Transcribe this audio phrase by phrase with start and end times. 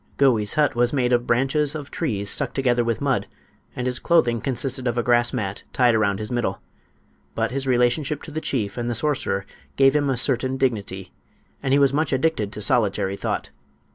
[0.17, 3.27] Gouie's hut was made of branches of trees stuck together with mud,
[3.75, 6.59] and his clothing consisted of a grass mat tied around his middle.
[7.35, 9.45] But his relationship to the chief and the sorcerer
[9.75, 11.13] gave him a certain dignity,
[11.61, 13.51] and he was much addicted to solitary thought.